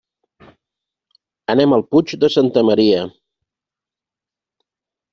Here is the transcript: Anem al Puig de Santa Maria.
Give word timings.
Anem 1.55 1.77
al 1.77 1.85
Puig 1.93 2.15
de 2.25 2.31
Santa 2.39 2.65
Maria. 2.73 3.05